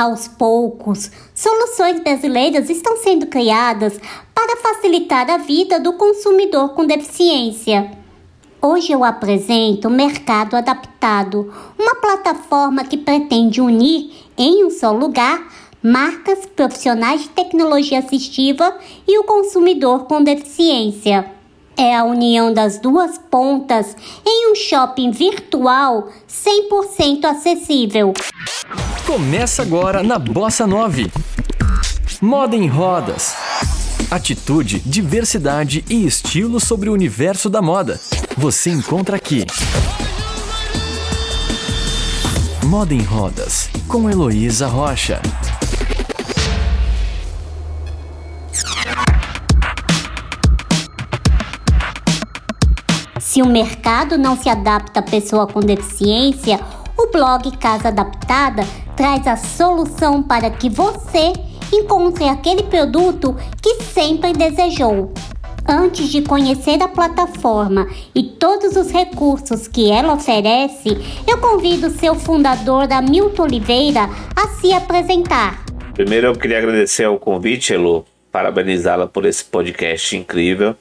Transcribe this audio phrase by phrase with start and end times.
[0.00, 4.00] Aos poucos, soluções brasileiras estão sendo criadas
[4.34, 7.90] para facilitar a vida do consumidor com deficiência.
[8.62, 15.46] Hoje eu apresento o Mercado Adaptado, uma plataforma que pretende unir em um só lugar
[15.82, 18.74] marcas, profissionais de tecnologia assistiva
[19.06, 21.39] e o consumidor com deficiência.
[21.80, 28.12] É a união das duas pontas em um shopping virtual 100% acessível.
[29.06, 31.10] Começa agora na Bossa 9.
[32.20, 33.34] Moda em rodas.
[34.10, 37.98] Atitude, diversidade e estilo sobre o universo da moda.
[38.36, 39.46] Você encontra aqui.
[42.66, 45.22] Moda em Rodas, com Heloísa Rocha.
[53.30, 56.58] Se o mercado não se adapta à pessoa com deficiência,
[56.98, 58.64] o blog Casa Adaptada
[58.96, 61.32] traz a solução para que você
[61.72, 65.14] encontre aquele produto que sempre desejou.
[65.64, 72.16] Antes de conhecer a plataforma e todos os recursos que ela oferece, eu convido seu
[72.16, 75.64] fundador, Hamilton Oliveira, a se apresentar.
[75.94, 80.74] Primeiro eu queria agradecer o convite, Elo, parabenizá-la por esse podcast incrível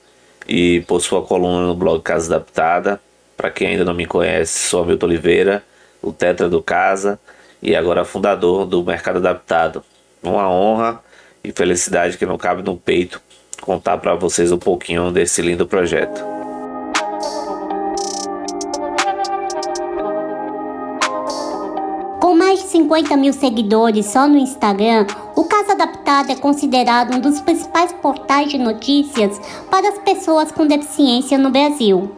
[0.49, 2.99] e por sua coluna no blog Casa Adaptada.
[3.37, 5.63] Para quem ainda não me conhece, sou Hamilton Oliveira,
[6.01, 7.19] o tetra do Casa
[7.61, 9.83] e agora fundador do Mercado Adaptado.
[10.23, 11.01] Uma honra
[11.43, 13.21] e felicidade que não cabe no peito
[13.61, 16.38] contar para vocês um pouquinho desse lindo projeto.
[22.69, 27.19] Com mais de 50 mil seguidores só no Instagram, o Casa Adaptada é considerado um
[27.19, 29.39] dos principais portais de notícias
[29.69, 32.11] para as pessoas com deficiência no Brasil.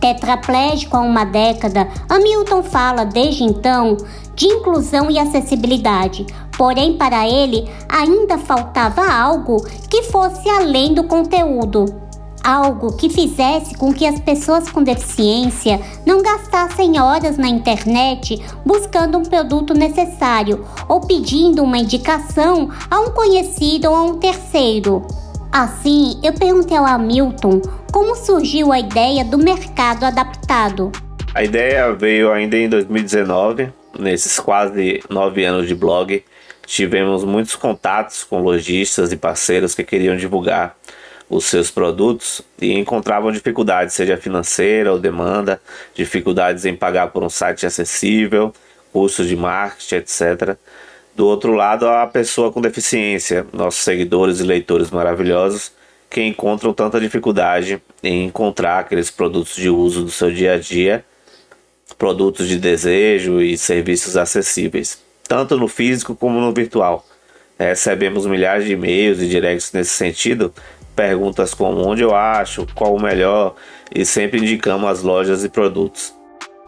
[0.00, 3.96] Tetraplégico há uma década, Hamilton fala desde então
[4.34, 12.09] de inclusão e acessibilidade, porém para ele ainda faltava algo que fosse além do conteúdo.
[12.42, 19.18] Algo que fizesse com que as pessoas com deficiência não gastassem horas na internet buscando
[19.18, 25.06] um produto necessário ou pedindo uma indicação a um conhecido ou a um terceiro.
[25.52, 27.60] Assim, eu perguntei ao Hamilton
[27.92, 30.92] como surgiu a ideia do mercado adaptado.
[31.34, 36.24] A ideia veio ainda em 2019, nesses quase nove anos de blog.
[36.66, 40.76] Tivemos muitos contatos com lojistas e parceiros que queriam divulgar
[41.30, 45.62] os seus produtos e encontravam dificuldades, seja financeira ou demanda,
[45.94, 48.52] dificuldades em pagar por um site acessível,
[48.92, 50.56] custos de marketing, etc.
[51.14, 55.70] Do outro lado, a pessoa com deficiência, nossos seguidores e leitores maravilhosos,
[56.10, 61.04] que encontram tanta dificuldade em encontrar aqueles produtos de uso do seu dia a dia,
[61.96, 64.98] produtos de desejo e serviços acessíveis,
[65.28, 67.06] tanto no físico como no virtual.
[67.56, 70.52] Recebemos milhares de e-mails e directs nesse sentido,
[71.00, 73.54] perguntas como onde eu acho, qual o melhor
[73.94, 76.14] e sempre indicamos as lojas e produtos.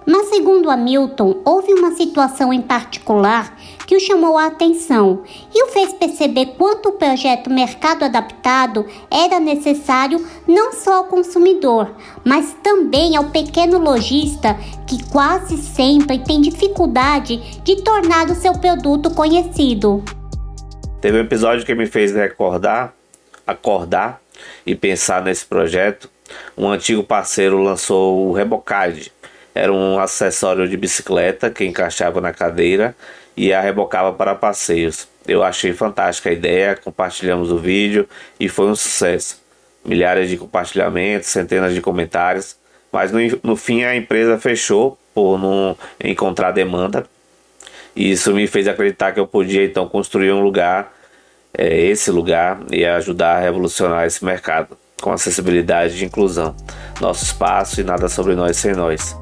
[0.07, 3.55] Mas, segundo Hamilton, houve uma situação em particular
[3.87, 5.23] que o chamou a atenção
[5.55, 11.95] e o fez perceber quanto o projeto Mercado Adaptado era necessário não só ao consumidor,
[12.25, 14.57] mas também ao pequeno lojista
[14.87, 20.03] que quase sempre tem dificuldade de tornar o seu produto conhecido.
[21.03, 22.95] Teve um episódio que me fez recordar,
[23.47, 24.21] acordar
[24.67, 26.11] e pensar nesse projeto.
[26.57, 29.13] Um antigo parceiro lançou o Rebocade
[29.55, 32.97] era um acessório de bicicleta que encaixava na cadeira
[33.37, 35.09] e a rebocava para passeios.
[35.27, 38.09] Eu achei fantástica a ideia, compartilhamos o vídeo
[38.41, 39.41] e foi um sucesso.
[39.85, 42.57] Milhares de compartilhamentos, centenas de comentários,
[42.91, 47.05] mas no, no fim a empresa fechou por não encontrar demanda.
[47.95, 50.95] E isso me fez acreditar que eu podia então construir um lugar,
[51.57, 56.55] é, esse lugar, e ajudar a revolucionar esse mercado com acessibilidade e inclusão.
[57.01, 59.17] Nosso espaço e nada sobre nós sem nós.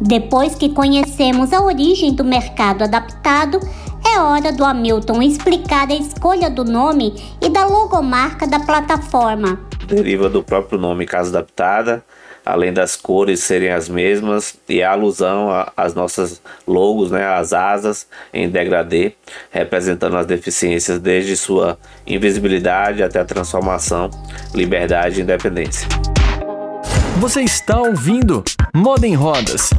[0.00, 3.60] Depois que conhecemos a origem do mercado adaptado,
[4.04, 9.60] é hora do Hamilton explicar a escolha do nome e da logomarca da plataforma.
[9.86, 12.04] Deriva do próprio nome Casa Adaptada,
[12.44, 18.06] além das cores serem as mesmas e a alusão às nossas logos, né, as asas
[18.32, 19.12] em degradê,
[19.50, 24.10] representando as deficiências desde sua invisibilidade até a transformação,
[24.54, 25.86] liberdade e independência.
[27.18, 28.42] Você está ouvindo
[28.74, 29.70] Moda em Rodas.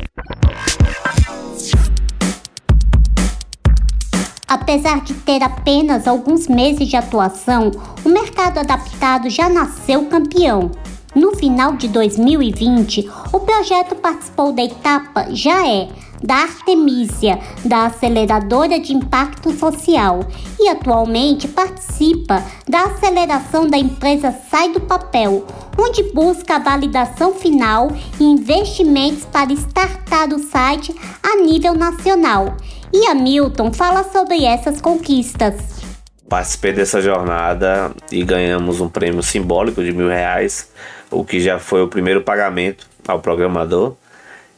[4.48, 7.72] Apesar de ter apenas alguns meses de atuação,
[8.06, 10.70] o mercado adaptado já nasceu campeão.
[11.16, 15.88] No final de 2020, o projeto participou da etapa Já é
[16.24, 20.22] da Artemisia, da aceleradora de impacto social,
[20.58, 25.46] e atualmente participa da aceleração da empresa Sai do Papel,
[25.78, 32.56] onde busca a validação final e investimentos para startar o site a nível nacional.
[32.92, 35.84] E Hamilton fala sobre essas conquistas.
[36.30, 40.70] Participei dessa jornada e ganhamos um prêmio simbólico de mil reais,
[41.14, 43.96] o que já foi o primeiro pagamento ao programador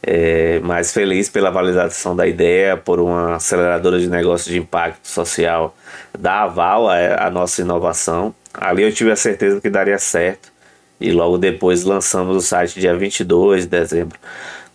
[0.02, 5.76] é, mais feliz pela validação da ideia, por uma aceleradora de negócio de impacto social
[6.16, 8.32] dar aval à, nossa inovação.
[8.54, 10.52] Ali eu tive a certeza que daria certo
[11.00, 14.18] e logo depois lançamos o site dia 22 de dezembro.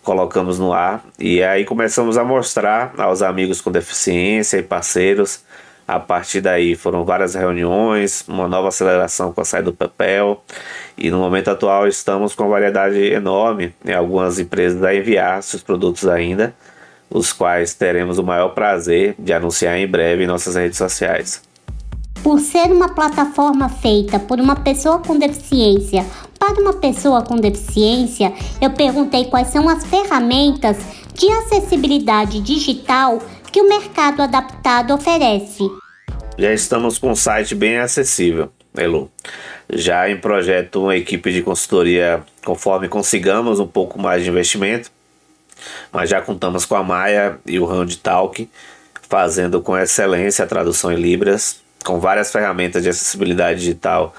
[0.02, 5.40] Colocamos no ar e aí começamos a mostrar aos amigos com deficiência e parceiros
[5.86, 10.42] a partir daí foram várias reuniões, uma nova aceleração com a saída do papel
[10.96, 15.62] e no momento atual estamos com uma variedade enorme em algumas empresas a enviar seus
[15.62, 16.54] produtos ainda,
[17.10, 21.42] os quais teremos o maior prazer de anunciar em breve em nossas redes sociais.
[22.22, 26.06] Por ser uma plataforma feita por uma pessoa com deficiência
[26.38, 30.76] para uma pessoa com deficiência, eu perguntei quais são as ferramentas
[31.14, 35.62] de acessibilidade digital que o mercado adaptado oferece.
[36.38, 39.10] Já estamos com um site bem acessível, Elu.
[39.70, 44.90] Já em projeto uma equipe de consultoria conforme consigamos um pouco mais de investimento,
[45.92, 48.48] mas já contamos com a Maia e o Round Talk
[49.08, 54.14] fazendo com excelência a tradução em Libras, com várias ferramentas de acessibilidade digital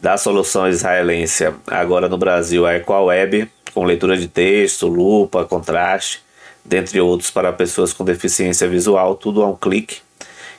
[0.00, 6.22] da solução israelense, agora no Brasil a EquaWeb, com leitura de texto, lupa, contraste,
[6.64, 10.02] dentre outros para pessoas com deficiência visual, tudo a um clique.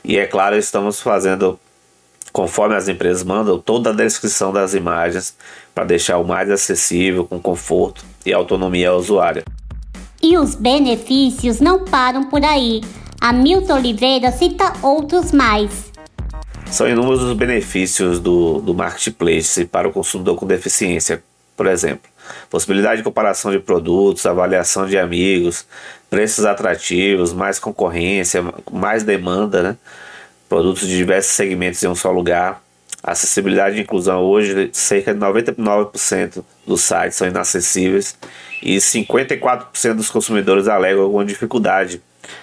[0.04, 1.58] E é claro, estamos fazendo,
[2.32, 5.34] conforme as empresas mandam, toda a descrição das imagens
[5.74, 9.42] para deixar o mais acessível, com conforto e autonomia ao usuário.
[10.22, 12.82] E os benefícios não param por aí.
[13.20, 15.90] A Milton Oliveira cita outros mais.
[16.70, 21.22] São inúmeros os benefícios do, do marketplace para o consumidor com deficiência,
[21.56, 22.08] por exemplo.
[22.48, 25.66] Possibilidade de comparação de produtos, avaliação de amigos,
[26.08, 29.76] preços atrativos, mais concorrência, mais demanda, né?
[30.50, 32.60] Produtos de diversos segmentos em um só lugar.
[33.04, 38.18] Acessibilidade e inclusão hoje, cerca de 99% dos sites são inacessíveis
[38.60, 42.02] e 54% dos consumidores alegam alguma dificuldade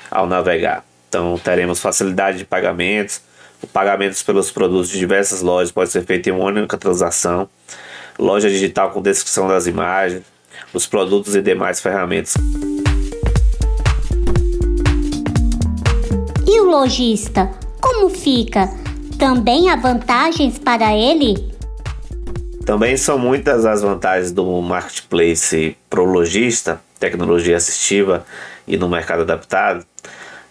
[0.10, 0.86] ao navegar.
[1.10, 3.22] Então teremos facilidade de pagamentos,
[3.62, 7.50] o pagamento pelos produtos de diversas lojas pode ser feito em uma única transação
[8.18, 10.24] loja digital com descrição das imagens,
[10.74, 12.36] os produtos e demais ferramentas.
[16.48, 18.70] E o lojista, como fica?
[19.18, 21.36] Também há vantagens para ele?
[22.66, 28.26] Também são muitas as vantagens do marketplace para o lojista, tecnologia assistiva
[28.68, 29.86] e no mercado adaptado.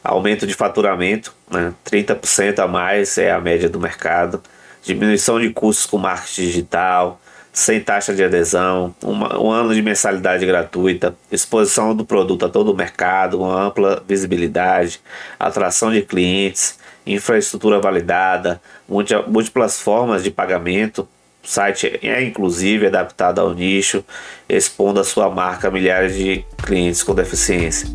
[0.03, 1.75] Aumento de faturamento, né?
[1.85, 4.43] 30% a mais é a média do mercado.
[4.83, 7.21] Diminuição de custos com marketing digital,
[7.53, 12.71] sem taxa de adesão, uma, um ano de mensalidade gratuita, exposição do produto a todo
[12.71, 15.01] o mercado, uma ampla visibilidade,
[15.39, 21.09] atração de clientes, infraestrutura validada, múltiplas formas de pagamento.
[21.43, 24.05] O site é inclusive adaptado ao nicho,
[24.49, 27.89] expondo a sua marca a milhares de clientes com deficiência.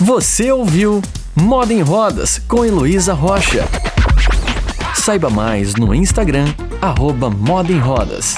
[0.01, 1.01] Você ouviu
[1.37, 3.65] Moda em Rodas com Heloísa Rocha.
[4.95, 6.47] Saiba mais no Instagram,
[6.81, 8.37] arroba Moda em Rodas.